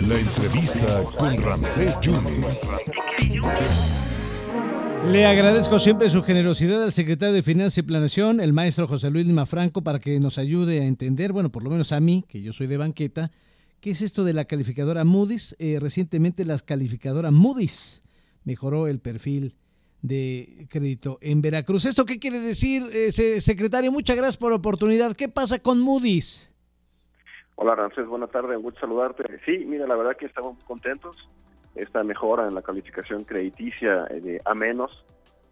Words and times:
La 0.00 0.18
entrevista 0.18 1.02
con 1.18 1.36
Ramsés 1.38 1.98
Yunes. 2.00 2.84
Le 5.10 5.24
agradezco 5.24 5.78
siempre 5.78 6.08
su 6.08 6.22
generosidad 6.22 6.82
al 6.82 6.92
secretario 6.92 7.34
de 7.34 7.42
Finanzas 7.42 7.78
y 7.78 7.82
Planeación, 7.82 8.40
el 8.40 8.52
maestro 8.52 8.86
José 8.86 9.10
Luis 9.10 9.26
Lima 9.26 9.46
Franco, 9.46 9.82
para 9.82 10.00
que 10.00 10.20
nos 10.20 10.36
ayude 10.38 10.80
a 10.80 10.86
entender, 10.86 11.32
bueno, 11.32 11.50
por 11.50 11.62
lo 11.62 11.70
menos 11.70 11.92
a 11.92 12.00
mí, 12.00 12.24
que 12.28 12.42
yo 12.42 12.52
soy 12.52 12.66
de 12.66 12.76
banqueta, 12.76 13.30
qué 13.80 13.92
es 13.92 14.02
esto 14.02 14.24
de 14.24 14.34
la 14.34 14.44
calificadora 14.44 15.04
Moody's. 15.04 15.56
Eh, 15.58 15.78
recientemente 15.80 16.44
la 16.44 16.58
calificadora 16.58 17.30
Moody's 17.30 18.02
mejoró 18.44 18.88
el 18.88 18.98
perfil 18.98 19.54
de 20.02 20.66
crédito 20.68 21.18
en 21.22 21.40
Veracruz. 21.40 21.86
¿Esto 21.86 22.04
qué 22.04 22.18
quiere 22.18 22.40
decir, 22.40 22.84
eh, 22.92 23.40
secretario? 23.40 23.92
Muchas 23.92 24.16
gracias 24.16 24.36
por 24.36 24.50
la 24.50 24.56
oportunidad. 24.56 25.16
¿Qué 25.16 25.28
pasa 25.28 25.58
con 25.58 25.80
Moody's? 25.80 26.50
Hola, 27.58 27.74
Ramsés, 27.74 28.06
buenas 28.06 28.30
tardes, 28.30 28.54
un 28.54 28.64
gusto 28.64 28.80
saludarte. 28.80 29.24
Sí, 29.46 29.64
mira, 29.64 29.86
la 29.86 29.96
verdad 29.96 30.14
que 30.14 30.26
estamos 30.26 30.56
muy 30.56 30.64
contentos. 30.64 31.16
Esta 31.74 32.04
mejora 32.04 32.46
en 32.46 32.54
la 32.54 32.60
calificación 32.60 33.24
crediticia 33.24 34.04
de 34.04 34.42
A 34.44 34.54
menos, 34.54 35.06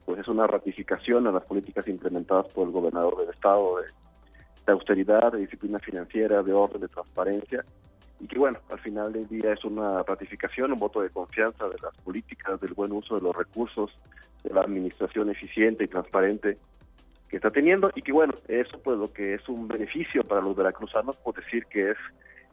pues 0.04 0.18
es 0.18 0.28
una 0.28 0.46
ratificación 0.46 1.26
a 1.26 1.32
las 1.32 1.44
políticas 1.44 1.88
implementadas 1.88 2.52
por 2.52 2.66
el 2.66 2.74
gobernador 2.74 3.16
del 3.16 3.30
estado 3.30 3.78
de, 3.78 3.86
de 4.66 4.72
austeridad, 4.72 5.32
de 5.32 5.38
disciplina 5.38 5.78
financiera, 5.78 6.42
de 6.42 6.52
orden, 6.52 6.82
de 6.82 6.88
transparencia, 6.88 7.64
y 8.20 8.26
que 8.26 8.38
bueno, 8.38 8.58
al 8.70 8.80
final 8.80 9.10
del 9.10 9.26
día 9.26 9.54
es 9.54 9.64
una 9.64 10.02
ratificación, 10.02 10.72
un 10.72 10.78
voto 10.78 11.00
de 11.00 11.08
confianza 11.08 11.70
de 11.70 11.78
las 11.82 11.96
políticas, 12.04 12.60
del 12.60 12.74
buen 12.74 12.92
uso 12.92 13.14
de 13.14 13.22
los 13.22 13.34
recursos, 13.34 13.90
de 14.42 14.52
la 14.52 14.60
administración 14.60 15.30
eficiente 15.30 15.84
y 15.84 15.88
transparente 15.88 16.58
está 17.36 17.50
teniendo 17.50 17.90
y 17.94 18.02
que 18.02 18.12
bueno, 18.12 18.34
eso 18.48 18.80
pues 18.82 18.98
lo 18.98 19.12
que 19.12 19.34
es 19.34 19.48
un 19.48 19.68
beneficio 19.68 20.24
para 20.24 20.42
los 20.42 20.56
veracruzanos, 20.56 21.16
por 21.16 21.34
decir 21.34 21.66
que 21.66 21.90
es, 21.90 21.96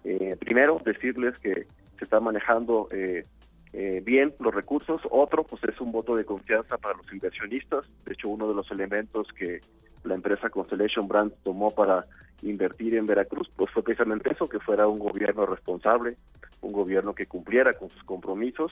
eh, 0.04 0.36
primero, 0.40 0.82
decirles 0.84 1.38
que 1.40 1.66
se 1.98 2.04
está 2.04 2.20
manejando 2.20 2.88
eh, 2.92 3.26
eh, 3.74 4.02
bien 4.04 4.34
los 4.40 4.54
recursos, 4.54 5.02
otro 5.10 5.44
pues 5.44 5.64
es 5.64 5.80
un 5.80 5.92
voto 5.92 6.16
de 6.16 6.26
confianza 6.26 6.78
para 6.78 6.98
los 6.98 7.12
inversionistas, 7.14 7.86
de 8.06 8.14
hecho 8.14 8.30
uno 8.30 8.48
de 8.48 8.56
los 8.56 8.70
elementos 8.72 9.28
que 9.38 9.62
la 10.04 10.16
empresa 10.16 10.50
Constellation 10.50 11.08
Brands 11.08 11.36
tomó 11.44 11.70
para 11.72 12.06
invertir 12.42 12.96
en 12.96 13.06
Veracruz, 13.06 13.52
pues 13.56 13.72
fue 13.72 13.84
precisamente 13.84 14.32
eso, 14.32 14.48
que 14.48 14.60
fuera 14.60 14.88
un 14.88 15.00
gobierno 15.00 15.46
responsable, 15.46 16.18
un 16.62 16.72
gobierno 16.72 17.14
que 17.14 17.28
cumpliera 17.28 17.74
con 17.74 17.90
sus 17.90 18.04
compromisos. 18.04 18.72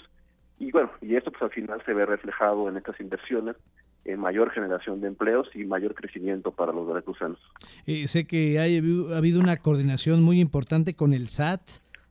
Y 0.58 0.72
bueno, 0.72 0.92
y 1.02 1.16
esto 1.16 1.32
pues 1.32 1.44
al 1.44 1.52
final 1.52 1.82
se 1.86 1.94
ve 1.94 2.06
reflejado 2.06 2.68
en 2.68 2.78
estas 2.78 3.00
inversiones 3.00 3.56
mayor 4.18 4.52
generación 4.52 5.02
de 5.02 5.08
empleos 5.08 5.48
y 5.54 5.66
mayor 5.66 5.94
crecimiento 5.94 6.52
para 6.52 6.72
los 6.72 6.88
veracruzanos. 6.88 7.40
Eh, 7.86 8.08
sé 8.08 8.26
que 8.26 8.60
hay, 8.60 8.78
ha 8.78 9.18
habido 9.18 9.40
una 9.40 9.58
coordinación 9.58 10.24
muy 10.24 10.40
importante 10.40 10.96
con 10.96 11.14
el 11.14 11.28
SAT, 11.28 11.62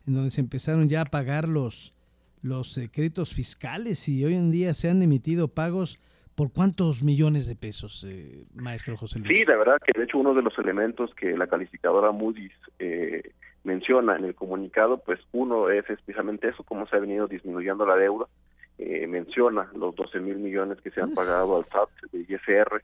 en 0.06 0.14
donde 0.14 0.30
se 0.30 0.40
empezaron 0.40 0.88
ya 0.88 1.02
a 1.02 1.04
pagar 1.04 1.48
los, 1.48 1.94
los 2.42 2.76
eh, 2.78 2.90
créditos 2.92 3.34
fiscales 3.34 4.08
y 4.08 4.24
hoy 4.24 4.34
en 4.34 4.50
día 4.50 4.74
se 4.74 4.90
han 4.90 5.02
emitido 5.02 5.48
pagos 5.48 5.98
por 6.34 6.52
cuántos 6.52 7.02
millones 7.02 7.48
de 7.48 7.56
pesos, 7.56 8.06
eh, 8.08 8.44
maestro 8.54 8.96
José 8.96 9.18
Luis. 9.18 9.36
Sí, 9.36 9.44
la 9.44 9.56
verdad 9.56 9.78
que 9.84 9.98
de 9.98 10.04
hecho 10.04 10.18
uno 10.18 10.34
de 10.34 10.42
los 10.42 10.56
elementos 10.58 11.12
que 11.14 11.36
la 11.36 11.48
calificadora 11.48 12.12
Moody's 12.12 12.52
menciona 13.64 14.16
en 14.16 14.24
el 14.24 14.34
comunicado, 14.34 14.98
pues 14.98 15.20
uno 15.32 15.68
es 15.68 15.88
especialmente 15.90 16.48
eso, 16.48 16.62
cómo 16.62 16.86
se 16.86 16.96
ha 16.96 17.00
venido 17.00 17.26
disminuyendo 17.26 17.84
la 17.84 17.96
deuda 17.96 18.26
eh, 18.78 19.06
menciona 19.06 19.70
los 19.74 19.94
12 19.96 20.20
mil 20.20 20.36
millones 20.38 20.80
que 20.80 20.90
se 20.90 21.02
han 21.02 21.12
pagado 21.12 21.56
al 21.56 21.64
SAT 21.64 21.90
de 22.12 22.20
ISR, 22.20 22.82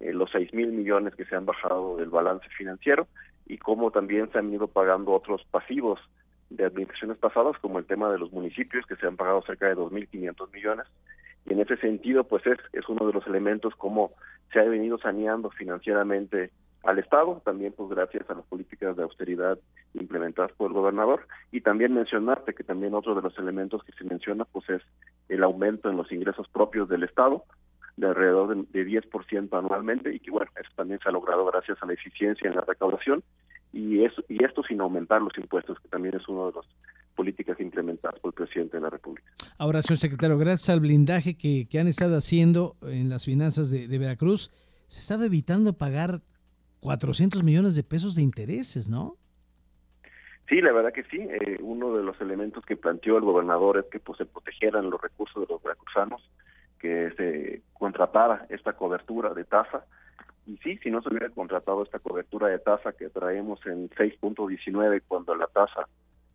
eh, 0.00 0.12
los 0.12 0.30
6 0.30 0.54
mil 0.54 0.70
millones 0.72 1.14
que 1.14 1.24
se 1.24 1.34
han 1.34 1.46
bajado 1.46 1.96
del 1.96 2.10
balance 2.10 2.48
financiero 2.56 3.08
y 3.46 3.58
cómo 3.58 3.90
también 3.90 4.30
se 4.30 4.38
han 4.38 4.52
ido 4.52 4.68
pagando 4.68 5.12
otros 5.12 5.44
pasivos 5.50 6.00
de 6.50 6.64
administraciones 6.64 7.18
pasadas, 7.18 7.58
como 7.60 7.78
el 7.78 7.86
tema 7.86 8.10
de 8.10 8.18
los 8.18 8.32
municipios, 8.32 8.86
que 8.86 8.96
se 8.96 9.06
han 9.06 9.16
pagado 9.16 9.42
cerca 9.42 9.66
de 9.66 9.76
2.500 9.76 10.52
millones. 10.52 10.86
Y 11.46 11.54
en 11.54 11.60
ese 11.60 11.76
sentido, 11.78 12.24
pues 12.24 12.46
es, 12.46 12.58
es 12.72 12.88
uno 12.88 13.06
de 13.06 13.12
los 13.12 13.26
elementos 13.26 13.74
como 13.74 14.12
se 14.52 14.60
ha 14.60 14.64
venido 14.64 14.98
saneando 14.98 15.50
financieramente 15.50 16.50
al 16.84 16.98
Estado, 16.98 17.40
también 17.44 17.72
pues 17.76 17.90
gracias 17.90 18.28
a 18.28 18.34
las 18.34 18.44
políticas 18.44 18.96
de 18.96 19.04
austeridad 19.04 19.58
implementadas 19.94 20.52
por 20.52 20.68
el 20.68 20.74
gobernador, 20.74 21.26
y 21.50 21.60
también 21.60 21.94
mencionarte 21.94 22.54
que 22.54 22.64
también 22.64 22.94
otro 22.94 23.14
de 23.14 23.22
los 23.22 23.36
elementos 23.38 23.82
que 23.84 23.92
se 23.92 24.04
menciona 24.04 24.44
pues 24.44 24.68
es 24.68 24.82
el 25.32 25.42
aumento 25.42 25.88
en 25.88 25.96
los 25.96 26.10
ingresos 26.12 26.46
propios 26.48 26.88
del 26.88 27.04
Estado, 27.04 27.44
de 27.96 28.06
alrededor 28.06 28.66
de, 28.68 28.86
10% 28.86 29.58
anualmente, 29.58 30.14
y 30.14 30.20
que 30.20 30.30
bueno, 30.30 30.50
eso 30.58 30.70
también 30.76 31.00
se 31.02 31.08
ha 31.08 31.12
logrado 31.12 31.44
gracias 31.46 31.78
a 31.82 31.86
la 31.86 31.94
eficiencia 31.94 32.48
en 32.48 32.56
la 32.56 32.62
recaudación, 32.62 33.22
y, 33.72 34.04
eso, 34.04 34.22
y 34.28 34.44
esto 34.44 34.62
sin 34.62 34.80
aumentar 34.80 35.22
los 35.22 35.36
impuestos, 35.38 35.78
que 35.80 35.88
también 35.88 36.14
es 36.14 36.28
una 36.28 36.46
de 36.46 36.52
las 36.52 36.66
políticas 37.14 37.58
implementadas 37.60 38.20
por 38.20 38.30
el 38.30 38.34
presidente 38.34 38.76
de 38.76 38.82
la 38.82 38.90
República. 38.90 39.26
Ahora, 39.58 39.80
señor 39.80 39.98
secretario, 39.98 40.38
gracias 40.38 40.68
al 40.68 40.80
blindaje 40.80 41.36
que, 41.36 41.66
que 41.68 41.78
han 41.78 41.86
estado 41.86 42.16
haciendo 42.16 42.76
en 42.82 43.08
las 43.08 43.24
finanzas 43.24 43.70
de, 43.70 43.88
de 43.88 43.98
Veracruz, 43.98 44.50
se 44.88 44.98
ha 44.98 45.02
estado 45.02 45.24
evitando 45.24 45.72
pagar 45.72 46.20
400 46.80 47.42
millones 47.42 47.74
de 47.74 47.82
pesos 47.82 48.14
de 48.14 48.22
intereses, 48.22 48.88
¿no? 48.88 49.16
Sí, 50.48 50.60
la 50.60 50.72
verdad 50.72 50.92
que 50.92 51.04
sí. 51.04 51.18
Eh, 51.18 51.58
uno 51.60 51.96
de 51.96 52.02
los 52.02 52.20
elementos 52.20 52.64
que 52.64 52.76
planteó 52.76 53.16
el 53.16 53.24
gobernador 53.24 53.78
es 53.78 53.86
que 53.86 54.00
pues, 54.00 54.18
se 54.18 54.26
protegieran 54.26 54.90
los 54.90 55.00
recursos 55.00 55.46
de 55.46 55.52
los 55.52 55.62
veracruzanos, 55.62 56.22
que 56.78 57.12
se 57.16 57.62
contratara 57.72 58.46
esta 58.48 58.72
cobertura 58.74 59.34
de 59.34 59.44
tasa. 59.44 59.84
Y 60.46 60.56
sí, 60.58 60.78
si 60.82 60.90
no 60.90 61.00
se 61.00 61.08
hubiera 61.08 61.30
contratado 61.30 61.82
esta 61.82 62.00
cobertura 62.00 62.48
de 62.48 62.58
tasa 62.58 62.92
que 62.92 63.08
traemos 63.08 63.64
en 63.66 63.88
6.19 63.90 65.02
cuando 65.06 65.34
la 65.36 65.46
tasa 65.46 65.86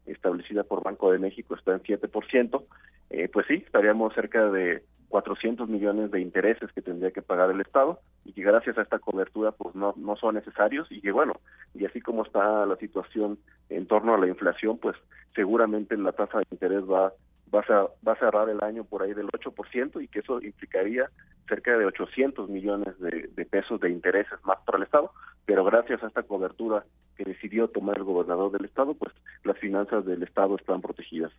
establecida 0.06 0.64
por 0.64 0.84
Banco 0.84 1.12
de 1.12 1.20
México 1.20 1.56
está 1.56 1.74
en 1.74 1.84
7%, 1.84 2.64
eh, 3.10 3.30
pues 3.32 3.46
sí, 3.48 3.56
estaríamos 3.66 4.14
cerca 4.14 4.50
de 4.50 4.84
400 5.10 5.70
millones 5.70 6.12
de 6.12 6.20
intereses 6.22 6.72
que 6.74 6.82
tendría 6.82 7.12
que 7.12 7.22
pagar 7.22 7.50
el 7.52 7.62
Estado 7.62 8.00
y 8.26 8.34
que 8.34 8.42
gracias 8.42 8.78
a 8.78 8.82
esta 8.82 9.00
cobertura 9.00 9.52
pues 9.52 9.74
no, 9.76 9.94
no 9.98 10.16
son 10.18 10.36
necesarios 10.36 10.88
y 10.92 11.02
que 11.02 11.12
bueno, 11.12 11.34
y 11.74 11.86
así 11.86 12.02
como 12.02 12.24
está 12.24 12.66
la 12.66 12.76
situación 12.78 13.40
en 13.70 13.88
torno 13.88 14.14
a 14.14 14.18
la 14.18 14.28
inflación, 14.28 14.78
pues 14.78 14.96
seguramente 15.34 15.96
la 15.98 16.12
tasa 16.12 16.40
de 16.40 16.46
interés 16.52 16.84
va, 16.84 17.14
va, 17.54 17.60
a, 17.70 17.88
va 18.06 18.14
a 18.14 18.20
cerrar 18.20 18.50
el 18.50 18.62
año 18.64 18.84
por 18.84 19.04
ahí 19.04 19.14
del 19.14 19.28
8% 19.28 20.04
y 20.04 20.08
que 20.08 20.20
eso 20.20 20.42
implicaría 20.42 21.10
cerca 21.48 21.78
de 21.78 21.86
800 21.86 22.50
millones 22.50 23.00
de, 23.00 23.30
de 23.34 23.46
pesos 23.46 23.80
de 23.80 23.90
intereses 23.90 24.38
más 24.44 24.58
para 24.66 24.78
el 24.78 24.84
Estado, 24.84 25.12
pero 25.46 25.64
gracias 25.64 26.04
a 26.04 26.08
esta 26.08 26.24
cobertura 26.24 26.84
que 27.16 27.24
decidió 27.24 27.70
tomar 27.70 27.98
el 27.98 28.04
gobernador 28.04 28.52
del 28.52 28.66
Estado, 28.66 28.94
pues 28.94 29.14
las 29.44 29.58
finanzas 29.58 30.06
del 30.06 30.24
Estado 30.24 30.58
están 30.58 30.82
protegidas. 30.82 31.32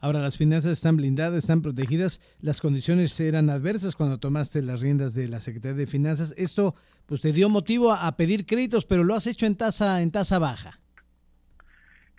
Ahora 0.00 0.20
las 0.20 0.38
finanzas 0.38 0.72
están 0.72 0.96
blindadas, 0.96 1.38
están 1.38 1.60
protegidas. 1.60 2.20
Las 2.40 2.60
condiciones 2.60 3.18
eran 3.20 3.50
adversas 3.50 3.96
cuando 3.96 4.18
tomaste 4.18 4.62
las 4.62 4.80
riendas 4.80 5.14
de 5.14 5.28
la 5.28 5.40
Secretaría 5.40 5.76
de 5.76 5.86
Finanzas. 5.86 6.34
Esto 6.36 6.74
pues 7.06 7.20
te 7.20 7.32
dio 7.32 7.48
motivo 7.48 7.92
a, 7.92 8.12
pedir 8.16 8.46
créditos, 8.46 8.84
pero 8.84 9.02
lo 9.02 9.14
has 9.14 9.26
hecho 9.26 9.46
en 9.46 9.56
tasa 9.56 10.00
en 10.00 10.12
tasa 10.12 10.38
baja. 10.38 10.78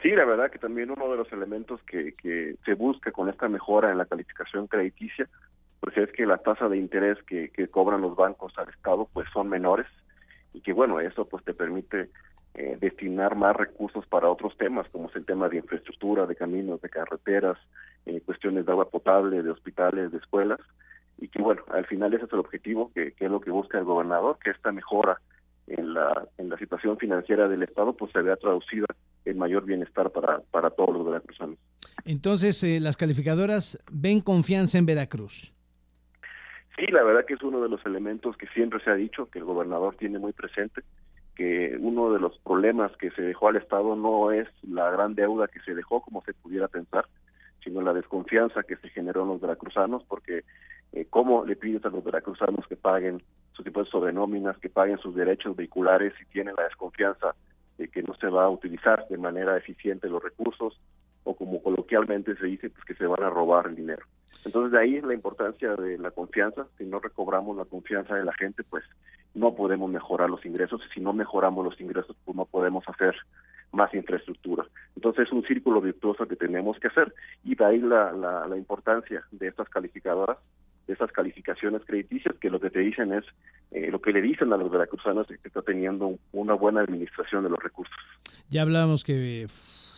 Sí, 0.01 0.09
la 0.09 0.25
verdad 0.25 0.49
que 0.51 0.59
también 0.59 0.91
uno 0.91 1.09
de 1.09 1.17
los 1.17 1.31
elementos 1.31 1.81
que, 1.83 2.55
se 2.65 2.73
busca 2.73 3.11
con 3.11 3.29
esta 3.29 3.47
mejora 3.47 3.91
en 3.91 3.97
la 3.97 4.05
calificación 4.05 4.67
crediticia, 4.67 5.27
pues 5.79 5.95
es 5.97 6.11
que 6.11 6.25
la 6.25 6.37
tasa 6.37 6.67
de 6.69 6.77
interés 6.77 7.17
que, 7.27 7.49
que 7.49 7.67
cobran 7.67 8.01
los 8.01 8.15
bancos 8.15 8.53
al 8.57 8.69
Estado 8.69 9.07
pues 9.13 9.27
son 9.33 9.49
menores 9.49 9.87
y 10.53 10.61
que 10.61 10.73
bueno, 10.73 10.99
eso 10.99 11.25
pues 11.25 11.43
te 11.43 11.53
permite 11.53 12.09
eh, 12.59 12.77
destinar 12.77 13.37
más 13.37 13.55
recursos 13.55 14.05
para 14.07 14.29
otros 14.29 14.57
temas, 14.57 14.85
como 14.89 15.07
es 15.07 15.15
el 15.15 15.25
tema 15.25 15.47
de 15.47 15.55
infraestructura, 15.55 16.25
de 16.25 16.35
caminos, 16.35 16.81
de 16.81 16.89
carreteras, 16.89 17.57
eh, 18.05 18.19
cuestiones 18.25 18.65
de 18.65 18.71
agua 18.73 18.89
potable, 18.89 19.41
de 19.41 19.49
hospitales, 19.49 20.11
de 20.11 20.17
escuelas, 20.17 20.59
y 21.19 21.29
que 21.29 21.41
bueno, 21.41 21.61
al 21.71 21.85
final 21.85 22.13
ese 22.13 22.25
es 22.25 22.33
el 22.33 22.39
objetivo, 22.39 22.91
que, 22.93 23.13
es 23.17 23.31
lo 23.31 23.39
que 23.39 23.49
busca 23.49 23.79
el 23.79 23.85
gobernador, 23.85 24.37
que 24.43 24.49
esta 24.49 24.73
mejora 24.73 25.21
en 25.67 25.93
la, 25.93 26.27
en 26.37 26.49
la 26.49 26.57
situación 26.57 26.97
financiera 26.97 27.47
del 27.47 27.63
Estado 27.63 27.93
pues 27.93 28.11
se 28.11 28.21
vea 28.21 28.35
traducida 28.35 28.87
en 29.23 29.37
mayor 29.37 29.63
bienestar 29.63 30.09
para, 30.09 30.41
para 30.51 30.69
todos 30.69 30.93
los 30.97 31.05
veracruzanos. 31.05 31.57
Entonces, 32.03 32.61
eh, 32.63 32.81
las 32.81 32.97
calificadoras 32.97 33.81
ven 33.89 34.19
confianza 34.19 34.77
en 34.77 34.85
Veracruz. 34.85 35.53
Sí, 36.77 36.87
la 36.87 37.03
verdad 37.03 37.23
que 37.25 37.35
es 37.35 37.41
uno 37.41 37.61
de 37.61 37.69
los 37.69 37.85
elementos 37.85 38.35
que 38.35 38.47
siempre 38.47 38.83
se 38.83 38.89
ha 38.89 38.95
dicho, 38.95 39.29
que 39.29 39.39
el 39.39 39.45
gobernador 39.45 39.95
tiene 39.95 40.19
muy 40.19 40.33
presente, 40.33 40.81
que 41.39 41.77
uno 41.79 42.11
de 42.11 42.19
los 42.19 42.37
problemas 42.39 42.91
que 42.97 43.11
se 43.11 43.21
dejó 43.21 43.47
al 43.47 43.55
Estado 43.55 43.95
no 43.95 44.29
es 44.33 44.49
la 44.61 44.91
gran 44.91 45.15
deuda 45.15 45.47
que 45.47 45.61
se 45.61 45.73
dejó, 45.73 46.01
como 46.01 46.21
se 46.23 46.33
pudiera 46.33 46.67
pensar, 46.67 47.05
sino 47.63 47.81
la 47.81 47.93
desconfianza 47.93 48.63
que 48.63 48.75
se 48.75 48.89
generó 48.89 49.21
en 49.21 49.29
los 49.29 49.39
veracruzanos, 49.39 50.03
porque 50.03 50.43
eh, 50.91 51.05
¿cómo 51.09 51.45
le 51.45 51.55
pides 51.55 51.85
a 51.85 51.89
los 51.91 52.03
veracruzanos 52.03 52.67
que 52.67 52.75
paguen 52.75 53.23
sus 53.53 53.65
impuestos 53.65 53.89
sobre 53.89 54.11
nóminas, 54.11 54.57
que 54.57 54.67
paguen 54.67 54.97
sus 54.97 55.15
derechos 55.15 55.55
vehiculares 55.55 56.11
si 56.19 56.25
tienen 56.25 56.55
la 56.57 56.65
desconfianza 56.65 57.33
de 57.77 57.87
que 57.87 58.03
no 58.03 58.15
se 58.15 58.27
va 58.27 58.43
a 58.43 58.49
utilizar 58.49 59.07
de 59.07 59.17
manera 59.17 59.55
eficiente 59.55 60.09
los 60.09 60.21
recursos, 60.21 60.77
o 61.23 61.37
como 61.37 61.63
coloquialmente 61.63 62.35
se 62.35 62.47
dice, 62.47 62.69
pues 62.69 62.83
que 62.83 62.95
se 62.95 63.05
van 63.05 63.23
a 63.23 63.29
robar 63.29 63.67
el 63.67 63.77
dinero? 63.77 64.05
Entonces 64.43 64.73
de 64.73 64.79
ahí 64.79 64.99
la 64.99 65.13
importancia 65.13 65.73
de 65.77 65.97
la 65.99 66.11
confianza, 66.11 66.67
si 66.77 66.83
no 66.83 66.99
recobramos 66.99 67.55
la 67.55 67.63
confianza 67.63 68.15
de 68.15 68.25
la 68.25 68.33
gente, 68.33 68.61
pues 68.69 68.83
no 69.39 69.55
podemos 69.55 69.89
mejorar 69.89 70.29
los 70.29 70.45
ingresos 70.45 70.81
y 70.85 70.93
si 70.93 70.99
no 70.99 71.13
mejoramos 71.13 71.63
los 71.63 71.79
ingresos, 71.79 72.15
pues 72.25 72.35
no 72.35 72.45
podemos 72.45 72.83
hacer 72.87 73.15
más 73.71 73.93
infraestructura. 73.93 74.65
es 74.95 75.31
un 75.31 75.43
círculo 75.43 75.79
virtuoso 75.79 76.27
que 76.27 76.35
tenemos 76.35 76.77
que 76.79 76.87
hacer 76.87 77.13
y 77.43 77.55
de 77.55 77.65
ahí 77.65 77.79
la, 77.79 78.11
la, 78.11 78.57
importancia 78.57 79.23
de 79.31 79.47
estas 79.47 79.69
calificadoras, 79.69 80.37
de 80.87 80.93
estas 80.93 81.11
calificaciones 81.11 81.83
crediticias 81.85 82.35
que 82.39 82.49
lo 82.49 82.59
que 82.59 82.69
te 82.69 82.79
dicen 82.79 83.13
es, 83.13 83.23
eh, 83.71 83.89
lo 83.91 84.01
que 84.01 84.11
le 84.11 84.21
dicen 84.21 84.51
a 84.51 84.57
los 84.57 84.69
veracruzanos 84.69 85.29
es 85.31 85.39
que 85.39 85.47
está 85.47 85.61
teniendo 85.61 86.17
una 86.33 86.53
buena 86.55 86.81
administración 86.81 87.43
de 87.43 87.49
los 87.49 87.59
recursos. 87.59 87.95
Ya 88.49 88.63
hablábamos 88.63 89.03
que 89.03 89.47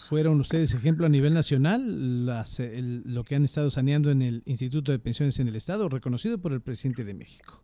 fueron 0.09 0.39
ustedes 0.39 0.75
ejemplo 0.75 1.05
a 1.05 1.09
nivel 1.09 1.33
nacional, 1.33 2.25
las, 2.25 2.61
lo 2.75 3.23
que 3.23 3.35
han 3.35 3.45
estado 3.45 3.71
saneando 3.71 4.11
en 4.11 4.21
el 4.21 4.43
Instituto 4.45 4.91
de 4.91 4.99
Pensiones 4.99 5.39
en 5.39 5.47
el 5.47 5.55
Estado, 5.55 5.87
reconocido 5.89 6.39
por 6.39 6.51
el 6.51 6.61
presidente 6.61 7.03
de 7.03 7.13
México. 7.13 7.63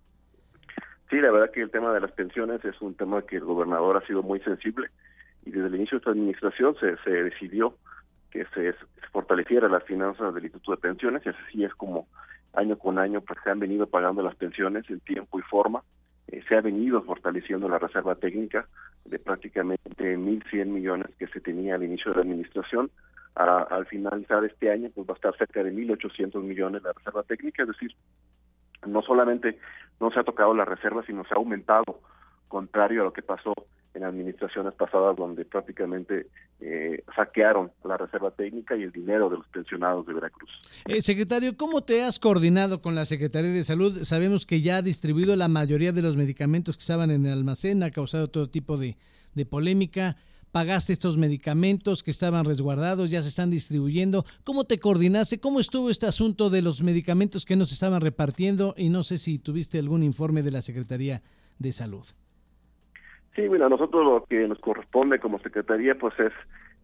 Sí, 1.10 1.18
la 1.22 1.32
verdad 1.32 1.52
que 1.52 1.62
el 1.62 1.72
tema 1.72 1.94
de 1.94 2.02
las 2.02 2.12
pensiones 2.12 2.64
es 2.66 2.82
un 2.82 2.96
tema 2.96 3.22
que 3.22 3.38
el 3.38 3.46
gobernador 3.46 3.98
ha 3.98 4.06
sido 4.06 4.24
muy 4.24 4.40
sensible 4.42 4.90
y 5.46 5.52
desde 5.52 5.68
el 5.68 5.76
inicio 5.76 5.98
de 5.98 6.00
esta 6.00 6.12
administración 6.12 6.76
se, 6.80 6.98
se 6.98 7.12
decidió 7.12 7.76
que 8.30 8.46
se, 8.54 8.76
fortaleciera 9.12 9.70
las 9.70 9.84
finanzas 9.84 10.34
del 10.34 10.44
Instituto 10.44 10.72
de 10.72 10.78
Pensiones 10.78 11.24
y 11.26 11.30
así 11.30 11.64
es 11.64 11.74
como 11.76 12.08
año 12.54 12.78
con 12.78 13.00
año 13.00 13.22
pues 13.22 13.40
se 13.44 13.50
han 13.50 13.60
venido 13.60 13.88
pagando 13.88 14.22
las 14.22 14.36
pensiones 14.36 14.90
en 14.90 15.00
tiempo 15.00 15.40
y 15.40 15.44
forma 15.44 15.82
eh, 16.28 16.44
se 16.48 16.56
ha 16.56 16.62
venido 16.62 17.02
fortaleciendo 17.04 17.70
la 17.70 17.80
reserva 17.80 18.16
técnica 18.16 18.68
de 19.06 19.18
prácticamente 19.18 20.18
1.100 20.18 20.66
millones 20.66 21.08
que 21.18 21.28
se 21.28 21.40
tenía 21.40 21.76
al 21.76 21.84
inicio 21.84 22.12
de 22.12 22.18
la 22.18 22.24
administración. 22.24 22.92
al 23.36 23.86
finalizar 23.86 24.44
este 24.44 24.72
año, 24.72 24.90
pues 24.94 25.08
va 25.08 25.14
a 25.14 25.16
estar 25.16 25.38
cerca 25.38 25.64
de 25.64 25.72
1.800 25.72 26.42
millones 26.42 26.84
la 26.84 26.92
reserva 26.92 27.24
técnica, 27.24 27.64
es 27.64 27.70
decir, 27.70 27.96
no 28.86 29.02
solamente 29.02 29.58
no 30.00 30.12
se 30.12 30.20
ha 30.20 30.24
tocado 30.24 30.54
la 30.54 30.66
reserva, 30.66 31.04
sino 31.06 31.24
se 31.26 31.34
ha 31.34 31.38
aumentado, 31.38 32.02
contrario 32.48 33.02
a 33.02 33.06
lo 33.06 33.14
que 33.14 33.22
pasó 33.22 33.54
en 33.94 34.04
administraciones 34.04 34.74
pasadas 34.76 35.18
donde 35.18 35.44
prácticamente 35.44 36.28
eh, 36.60 37.04
saquearon 37.16 37.72
la 37.84 37.98
reserva 37.98 38.32
técnica 38.32 38.76
y 38.76 38.84
el 38.84 38.92
dinero 38.92 39.30
de 39.30 39.38
los 39.38 39.48
pensionados 39.48 40.06
de 40.06 40.14
Veracruz. 40.14 40.50
Eh, 40.86 41.02
secretario, 41.02 41.58
¿cómo 41.58 41.84
te 41.84 42.04
has 42.04 42.20
coordinado 42.20 42.82
con 42.82 42.94
la 42.94 43.06
Secretaría 43.06 43.52
de 43.52 43.64
Salud? 43.64 44.04
Sabemos 44.04 44.46
que 44.46 44.62
ya 44.62 44.78
ha 44.78 44.82
distribuido 44.82 45.36
la 45.36 45.48
mayoría 45.48 45.92
de 45.92 46.04
los 46.04 46.16
medicamentos 46.16 46.78
que 46.78 46.82
estaban 46.82 47.10
en 47.10 47.26
el 47.26 47.34
almacén, 47.34 47.82
ha 47.82 47.92
causado 47.92 48.28
todo 48.28 48.50
tipo 48.50 48.78
de, 48.78 48.98
de 49.34 49.46
polémica. 49.46 50.16
¿Pagaste 50.52 50.94
estos 50.94 51.18
medicamentos 51.18 52.04
que 52.04 52.12
estaban 52.12 52.46
resguardados? 52.46 53.12
¿Ya 53.12 53.22
se 53.22 53.30
están 53.30 53.50
distribuyendo? 53.50 54.26
¿Cómo 54.44 54.64
te 54.64 54.80
coordinaste? 54.80 55.40
¿Cómo 55.40 55.60
estuvo 55.60 55.90
este 55.90 56.08
asunto 56.08 56.50
de 56.50 56.62
los 56.62 56.82
medicamentos 56.82 57.46
que 57.46 57.56
no 57.56 57.66
se 57.66 57.74
estaban 57.74 58.02
repartiendo? 58.02 58.74
Y 58.78 58.90
no 58.90 59.04
sé 59.04 59.18
si 59.18 59.40
tuviste 59.40 59.78
algún 59.78 60.04
informe 60.04 60.42
de 60.44 60.52
la 60.52 60.62
Secretaría 60.62 61.22
de 61.60 61.72
Salud. 61.72 62.06
Sí, 63.36 63.48
bueno, 63.48 63.66
a 63.66 63.70
nosotros 63.70 64.04
lo 64.04 64.26
que 64.26 64.48
nos 64.48 64.60
corresponde 64.60 65.20
como 65.20 65.40
Secretaría 65.40 65.96
pues 65.96 66.18
es 66.20 66.34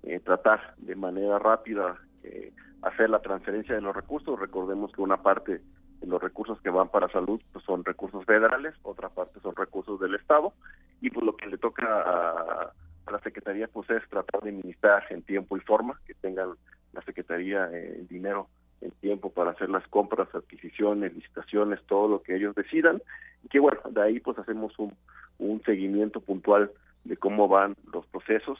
eh, 0.04 0.20
tratar 0.20 0.76
de 0.78 0.96
manera 0.96 1.40
rápida 1.40 1.98
eh, 2.24 2.52
hacer 2.84 3.10
la 3.10 3.22
transferencia 3.22 3.74
de 3.74 3.82
los 3.82 3.96
recursos. 3.96 4.40
Recordemos 4.40 4.92
que 4.92 5.02
una 5.02 5.18
parte 5.18 5.62
de 6.02 6.08
los 6.08 6.22
recursos 6.22 6.62
que 6.62 6.70
van 6.70 6.90
para 6.90 7.10
salud 7.10 7.42
pues 7.52 7.66
son 7.66 7.84
recursos 7.84 8.24
federales, 8.26 8.76
otra 8.84 9.10
parte 9.10 9.40
son 9.40 9.56
recursos 9.56 10.00
del 10.00 10.16
Estado 10.16 10.54
y 11.02 11.10
pues 11.10 11.26
lo 11.26 11.36
que 11.36 11.48
le 11.48 11.58
toca 11.58 11.86
a, 11.88 12.74
la 13.12 13.20
Secretaría 13.20 13.68
pues 13.68 13.90
es 13.90 14.08
tratar 14.10 14.42
de 14.42 14.50
administrar 14.50 15.06
en 15.10 15.22
tiempo 15.24 15.58
y 15.58 15.62
forma, 15.62 16.00
que 16.06 16.14
tengan 16.16 16.50
la 16.94 17.02
Secretaría 17.02 17.70
eh, 17.72 17.98
el 18.00 18.08
dinero 18.08 18.48
en 18.82 18.92
tiempo 18.92 19.32
para 19.32 19.52
hacer 19.52 19.70
las 19.70 19.88
compras, 19.88 20.28
adquisiciones, 20.34 21.14
licitaciones, 21.14 21.82
todo 21.88 22.08
lo 22.08 22.22
que 22.22 22.36
ellos 22.36 22.56
decidan. 22.56 23.02
Y 23.44 23.48
que 23.50 23.60
bueno, 23.60 23.80
de 23.90 24.02
ahí 24.02 24.20
pues 24.20 24.38
hacemos 24.38 24.78
un 24.80 24.96
un 25.40 25.62
seguimiento 25.64 26.22
puntual 26.22 26.72
de 27.04 27.18
cómo 27.18 27.48
van 27.48 27.76
los 27.92 28.06
procesos, 28.08 28.60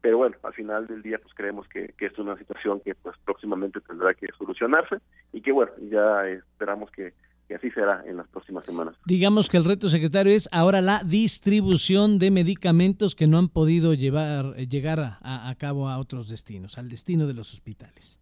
pero 0.00 0.18
bueno, 0.18 0.36
al 0.42 0.54
final 0.54 0.86
del 0.86 1.02
día 1.02 1.18
pues 1.18 1.34
creemos 1.34 1.68
que, 1.68 1.88
que 1.98 2.06
es 2.06 2.18
una 2.18 2.36
situación 2.36 2.80
que 2.80 2.94
pues 2.94 3.16
próximamente 3.24 3.80
tendrá 3.80 4.14
que 4.14 4.28
solucionarse. 4.38 4.96
Y 5.32 5.42
que 5.42 5.52
bueno, 5.52 5.72
ya 5.90 6.26
esperamos 6.28 6.90
que, 6.90 7.12
así 7.54 7.70
será 7.70 8.02
en 8.06 8.16
las 8.16 8.28
próximas 8.28 8.64
semanas. 8.64 8.96
Digamos 9.06 9.48
que 9.48 9.56
el 9.56 9.64
reto 9.64 9.88
secretario 9.88 10.32
es 10.32 10.48
ahora 10.52 10.80
la 10.80 11.02
distribución 11.04 12.18
de 12.18 12.30
medicamentos 12.30 13.14
que 13.14 13.26
no 13.26 13.38
han 13.38 13.48
podido 13.48 13.94
llevar 13.94 14.54
llegar 14.56 15.00
a, 15.00 15.48
a 15.48 15.54
cabo 15.56 15.88
a 15.88 15.98
otros 15.98 16.28
destinos, 16.28 16.78
al 16.78 16.88
destino 16.88 17.26
de 17.26 17.34
los 17.34 17.52
hospitales. 17.52 18.20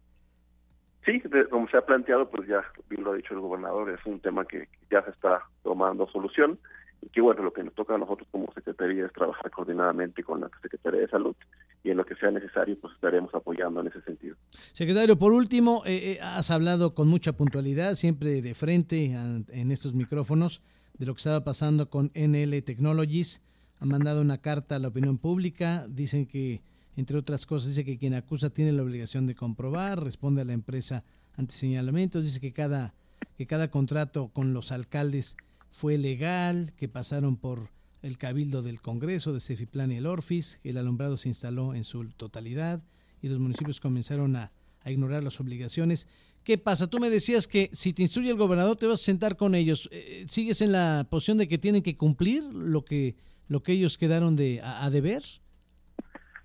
Sí, 1.05 1.21
como 1.49 1.67
se 1.69 1.77
ha 1.77 1.81
planteado, 1.81 2.29
pues 2.29 2.47
ya 2.47 2.63
bien 2.89 3.03
lo 3.03 3.13
ha 3.13 3.15
dicho 3.15 3.33
el 3.33 3.39
gobernador, 3.39 3.89
es 3.89 4.05
un 4.05 4.19
tema 4.19 4.45
que 4.45 4.67
ya 4.91 5.01
se 5.03 5.11
está 5.11 5.41
tomando 5.63 6.07
solución 6.09 6.59
y 7.01 7.09
que 7.09 7.21
bueno, 7.21 7.43
lo 7.43 7.53
que 7.53 7.63
nos 7.63 7.73
toca 7.73 7.95
a 7.95 7.97
nosotros 7.97 8.27
como 8.31 8.51
Secretaría 8.53 9.05
es 9.05 9.13
trabajar 9.13 9.49
coordinadamente 9.49 10.23
con 10.23 10.41
la 10.41 10.49
Secretaría 10.61 11.01
de 11.01 11.07
Salud 11.07 11.35
y 11.83 11.91
en 11.91 11.97
lo 11.97 12.05
que 12.05 12.15
sea 12.15 12.31
necesario 12.31 12.77
pues 12.79 12.93
estaremos 12.93 13.33
apoyando 13.33 13.81
en 13.81 13.87
ese 13.87 14.01
sentido. 14.01 14.35
Secretario, 14.73 15.17
por 15.17 15.33
último, 15.33 15.83
eh, 15.85 16.13
eh, 16.13 16.19
has 16.21 16.51
hablado 16.51 16.93
con 16.93 17.07
mucha 17.07 17.33
puntualidad, 17.33 17.95
siempre 17.95 18.41
de 18.41 18.53
frente 18.53 19.05
en 19.05 19.71
estos 19.71 19.93
micrófonos, 19.93 20.61
de 20.97 21.05
lo 21.05 21.13
que 21.13 21.19
estaba 21.19 21.43
pasando 21.43 21.89
con 21.89 22.11
NL 22.13 22.61
Technologies. 22.63 23.41
Han 23.79 23.87
mandado 23.87 24.21
una 24.21 24.39
carta 24.39 24.75
a 24.75 24.79
la 24.79 24.89
opinión 24.89 25.17
pública, 25.17 25.85
dicen 25.87 26.25
que, 26.25 26.61
entre 26.97 27.17
otras 27.17 27.45
cosas, 27.45 27.69
dice 27.69 27.85
que 27.85 27.97
quien 27.97 28.13
acusa 28.13 28.49
tiene 28.49 28.73
la 28.73 28.83
obligación 28.83 29.25
de 29.25 29.35
comprobar, 29.35 30.03
responde 30.03 30.41
a 30.41 30.45
la 30.45 30.53
empresa 30.53 31.05
ante 31.37 31.53
señalamientos, 31.53 32.25
dice 32.25 32.41
que 32.41 32.51
cada, 32.51 32.93
que 33.37 33.47
cada 33.47 33.71
contrato 33.71 34.27
con 34.27 34.53
los 34.53 34.73
alcaldes 34.73 35.37
fue 35.71 35.97
legal, 35.97 36.73
que 36.75 36.89
pasaron 36.89 37.37
por 37.37 37.69
el 38.01 38.17
cabildo 38.17 38.61
del 38.61 38.81
Congreso 38.81 39.33
de 39.33 39.39
Cefiplan 39.39 39.91
y 39.91 39.97
el 39.97 40.07
Orfis, 40.07 40.59
el 40.63 40.77
alumbrado 40.77 41.17
se 41.17 41.29
instaló 41.29 41.73
en 41.73 41.83
su 41.83 42.09
totalidad 42.11 42.81
y 43.21 43.29
los 43.29 43.39
municipios 43.39 43.79
comenzaron 43.79 44.35
a, 44.35 44.51
ignorar 44.85 45.21
las 45.21 45.39
obligaciones. 45.39 46.07
¿Qué 46.43 46.57
pasa? 46.57 46.89
Tú 46.89 46.99
me 46.99 47.09
decías 47.09 47.47
que 47.47 47.69
si 47.73 47.93
te 47.93 48.01
instruye 48.01 48.31
el 48.31 48.37
gobernador 48.37 48.75
te 48.77 48.87
vas 48.87 49.01
a 49.01 49.05
sentar 49.05 49.35
con 49.35 49.53
ellos. 49.53 49.87
Eh, 49.91 50.25
¿Sigues 50.29 50.61
en 50.61 50.71
la 50.71 51.05
posición 51.11 51.37
de 51.37 51.47
que 51.47 51.57
tienen 51.57 51.83
que 51.83 51.97
cumplir 51.97 52.43
lo 52.43 52.83
que, 52.83 53.15
lo 53.49 53.61
que 53.61 53.73
ellos 53.73 53.97
quedaron 53.97 54.35
de, 54.35 54.61
a, 54.63 54.89
deber? 54.89 55.21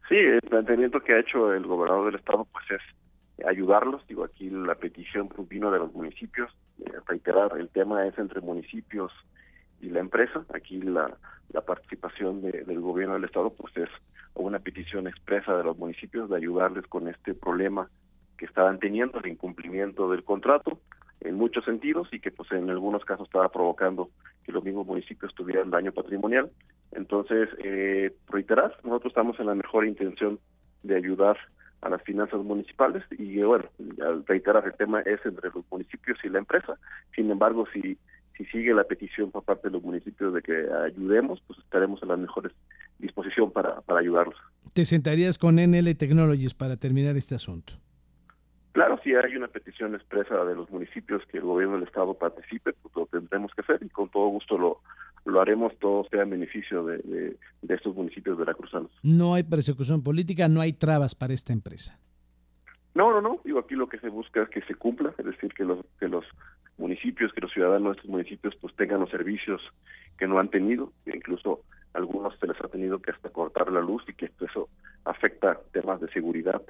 Sí, 0.09 0.17
el 0.17 0.43
planteamiento 0.43 1.01
que 1.01 1.15
ha 1.15 1.21
hecho 1.21 1.55
el 1.55 1.65
gobernador 1.65 2.06
del 2.06 2.17
estado 2.17 2.47
pues 2.53 2.65
es 2.73 3.47
ayudarlos. 3.47 4.06
Digo, 4.09 4.25
aquí 4.25 4.51
la 4.51 4.75
petición 4.75 5.31
vino 5.49 5.71
de 5.71 5.79
los 5.79 5.93
municipios, 5.95 6.51
eh, 6.85 6.93
reiterar, 7.06 7.56
el 7.59 7.69
tema 7.71 8.06
es 8.06 8.19
entre 8.19 8.41
municipios 8.43 9.11
y 9.84 9.90
la 9.90 10.00
empresa. 10.00 10.44
Aquí 10.54 10.81
la, 10.81 11.16
participación 11.66 12.42
del 12.42 12.81
gobierno 12.81 13.14
del 13.14 13.25
Estado 13.25 13.50
pues 13.50 13.76
es 13.76 13.88
una 14.34 14.58
petición 14.58 15.06
expresa 15.06 15.56
de 15.56 15.62
los 15.62 15.78
municipios 15.78 16.28
de 16.28 16.36
ayudarles 16.36 16.84
con 16.88 17.06
este 17.06 17.32
problema 17.32 17.88
que 18.36 18.46
estaban 18.46 18.81
teniendo, 18.81 19.20
el 19.20 19.29
incumplimiento 19.29 20.10
del 20.10 20.24
contrato 20.24 20.81
en 21.20 21.36
muchos 21.36 21.64
sentidos 21.64 22.08
y 22.12 22.20
que 22.20 22.31
pues 22.31 22.50
en 22.53 22.69
algunos 22.69 23.05
casos 23.05 23.29
estaba 23.29 23.48
provocando 23.50 24.10
que 24.44 24.53
los 24.53 24.64
mismos 24.64 24.86
municipios 24.86 25.34
tuvieran 25.34 25.70
daño 25.70 25.93
patrimonial. 25.93 26.50
Entonces, 26.93 27.48
eh, 27.62 28.12
reiterar, 28.29 28.76
nosotros 28.82 29.12
estamos 29.12 29.38
en 29.41 29.46
la 29.46 29.55
mejor 29.55 29.86
intención 29.86 30.38
de 30.82 30.96
ayudar 30.96 31.38
a 31.81 31.88
las 31.88 32.03
finanzas 32.03 32.41
municipales 32.43 33.05
y 33.10 33.41
bueno, 33.43 33.64
al 34.05 34.24
reiterar 34.26 34.67
el 34.67 34.74
tema 34.74 35.00
es 35.03 35.24
entre 35.24 35.50
los 35.55 35.64
municipios 35.70 36.19
y 36.24 36.29
la 36.29 36.38
empresa. 36.38 36.76
Sin 37.14 37.31
embargo, 37.31 37.67
si 37.72 37.98
si 38.36 38.44
sigue 38.46 38.74
la 38.74 38.84
petición 38.84 39.31
por 39.31 39.44
parte 39.44 39.69
de 39.69 39.72
los 39.72 39.82
municipios 39.82 40.34
de 40.34 40.43
que 40.43 40.67
ayudemos, 40.84 41.43
pues 41.46 41.58
estaremos 41.60 42.03
en 42.03 42.08
la 42.08 42.17
mejor 42.17 42.53
disposición 42.98 43.50
para, 43.50 43.81
para 43.82 44.00
ayudarlos. 44.00 44.36
¿Te 44.72 44.84
sentarías 44.84 45.38
con 45.38 45.56
NL 45.56 45.94
Technologies 45.96 46.55
para 46.55 46.76
terminar 46.76 47.17
este 47.17 47.34
asunto? 47.34 47.74
Claro, 48.72 48.98
si 49.05 49.14
hay 49.14 49.36
una 49.36 49.46
petición 49.46 49.94
expresa 49.94 50.44
de 50.44 50.56
los 50.56 50.69
municipios 50.69 51.22
que 51.31 51.38
el 51.38 51.44
gobierno 51.44 51.76
del 51.76 51.84
Estado 51.84 52.12
participe, 52.14 52.72
pues 52.72 52.96
lo 52.96 53.06
tendremos 53.06 53.53
que 53.55 53.60
hacer 53.60 53.79
y 53.84 53.88
con 53.88 54.08
todo 54.08 54.26
gusto 54.26 54.58
lo, 54.58 54.81
lo 55.26 55.41
haremos, 55.41 55.79
todo 55.79 56.05
sea 56.10 56.22
en 56.22 56.31
beneficio 56.31 56.84
de, 56.84 56.98
de, 57.62 57.74
estos 57.74 57.94
municipios 57.94 58.36
veracruzanos. 58.36 58.91
No 59.05 59.34
hay 59.34 59.44
persecución 59.44 60.03
política, 60.03 60.48
no 60.48 60.60
hay 60.60 60.72
trabas 60.72 61.14
para 61.14 61.34
esta 61.34 61.53
empresa. 61.53 62.00
No, 62.96 63.12
no, 63.12 63.20
no. 63.20 63.41
Digo, 63.44 63.60
aquí 63.60 63.76
lo 63.76 63.88
que 63.88 63.98
se 64.00 64.08
busca 64.08 64.43
es 64.43 64.48
que 64.48 64.62
se 64.62 64.74
cumpla, 64.74 65.14
es 65.19 65.24
decir, 65.24 65.53
que 65.55 65.64
los, 65.64 65.79
que 66.00 66.08
los 66.08 66.24
municipios, 66.78 67.32
que 67.32 67.40
los 67.40 67.52
ciudadanos 67.52 67.93
de 67.93 67.96
estos 67.96 68.10
municipios 68.10 68.54
pues 68.60 68.74
tengan 68.76 69.00
los 69.00 69.10
servicios 69.10 69.60
que 70.19 70.26
no 70.26 70.38
han 70.38 70.48
tenido, 70.48 70.93
incluso 71.06 71.62
algunos 71.93 72.38
se 72.38 72.46
les 72.46 72.60
ha 72.60 72.69
tenido 72.69 73.00
que 73.00 73.12
hasta 73.12 73.31
cortar 73.31 73.70
la 73.70 73.81
luz 73.81 74.02
y 74.08 74.14
que 74.14 74.31
eso 74.40 74.69
afecta 75.04 75.60
temas 75.72 76.00
de 76.00 76.08
seguridad, 76.08 76.62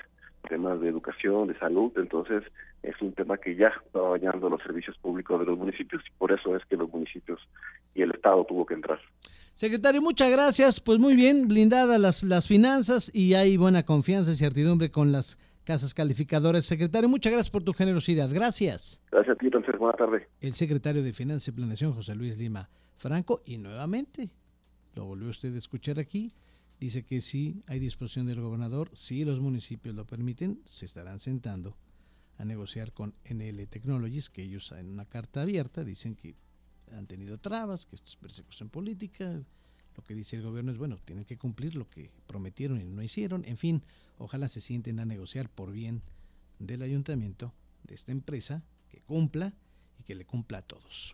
temas 0.48 0.80
de 0.80 0.88
educación, 0.88 1.48
de 1.48 1.58
salud, 1.58 1.92
entonces 1.96 2.42
es 2.82 3.00
un 3.00 3.12
tema 3.12 3.38
que 3.38 3.56
ya 3.56 3.68
está 3.68 4.00
dañando 4.00 4.50
los 4.50 4.62
servicios 4.62 4.96
públicos 4.98 5.40
de 5.40 5.46
los 5.46 5.58
municipios 5.58 6.02
y 6.06 6.10
por 6.18 6.32
eso 6.32 6.54
es 6.56 6.64
que 6.66 6.76
los 6.76 6.90
municipios 6.90 7.40
y 7.94 8.02
el 8.02 8.10
Estado 8.10 8.44
tuvo 8.44 8.66
que 8.66 8.74
entrar. 8.74 9.00
Secretario, 9.54 10.02
muchas 10.02 10.30
gracias. 10.30 10.80
Pues 10.80 10.98
muy 10.98 11.14
bien, 11.14 11.48
blindadas 11.48 12.00
las, 12.00 12.22
las 12.24 12.48
finanzas 12.48 13.10
y 13.14 13.34
hay 13.34 13.56
buena 13.56 13.84
confianza 13.84 14.32
y 14.32 14.36
certidumbre 14.36 14.90
con 14.90 15.12
las 15.12 15.38
casas 15.64 15.94
calificadoras. 15.94 16.64
Secretario, 16.64 17.08
muchas 17.08 17.32
gracias 17.32 17.50
por 17.50 17.64
tu 17.64 17.72
generosidad. 17.72 18.30
Gracias. 18.30 19.00
Gracias 19.10 19.36
a 19.36 19.38
ti, 19.38 19.46
entonces, 19.46 19.76
buena 19.78 19.96
tarde. 19.96 20.28
El 20.40 20.54
secretario 20.54 21.02
de 21.02 21.12
Finanzas 21.12 21.48
y 21.48 21.52
Planeación, 21.52 21.92
José 21.92 22.14
Luis 22.14 22.38
Lima 22.38 22.68
Franco, 22.96 23.42
y 23.44 23.58
nuevamente, 23.58 24.30
lo 24.94 25.06
volvió 25.06 25.28
usted 25.28 25.54
a 25.54 25.58
escuchar 25.58 25.98
aquí, 25.98 26.32
dice 26.78 27.04
que 27.04 27.20
si 27.20 27.62
hay 27.66 27.78
disposición 27.78 28.26
del 28.26 28.40
gobernador, 28.40 28.90
si 28.92 29.24
los 29.24 29.40
municipios 29.40 29.94
lo 29.94 30.06
permiten, 30.06 30.60
se 30.64 30.84
estarán 30.84 31.18
sentando 31.18 31.76
a 32.38 32.44
negociar 32.44 32.92
con 32.92 33.14
NL 33.28 33.66
Technologies, 33.66 34.30
que 34.30 34.42
ellos 34.42 34.72
en 34.72 34.88
una 34.88 35.04
carta 35.04 35.42
abierta 35.42 35.84
dicen 35.84 36.14
que 36.14 36.34
han 36.92 37.06
tenido 37.06 37.36
trabas, 37.36 37.86
que 37.86 37.96
esto 37.96 38.08
es 38.08 38.16
persecución 38.16 38.68
política. 38.68 39.42
Lo 39.96 40.02
que 40.02 40.14
dice 40.14 40.36
el 40.36 40.42
gobierno 40.42 40.72
es, 40.72 40.78
bueno, 40.78 40.98
tienen 41.04 41.24
que 41.24 41.38
cumplir 41.38 41.76
lo 41.76 41.88
que 41.88 42.10
prometieron 42.26 42.80
y 42.80 42.84
no 42.84 43.02
hicieron. 43.02 43.44
En 43.44 43.56
fin, 43.56 43.82
ojalá 44.18 44.48
se 44.48 44.60
sienten 44.60 44.98
a 44.98 45.04
negociar 45.04 45.48
por 45.48 45.72
bien 45.72 46.02
del 46.58 46.82
ayuntamiento, 46.82 47.52
de 47.84 47.94
esta 47.94 48.12
empresa, 48.12 48.62
que 48.90 49.00
cumpla 49.00 49.54
y 49.98 50.02
que 50.02 50.14
le 50.14 50.24
cumpla 50.24 50.58
a 50.58 50.62
todos. 50.62 51.02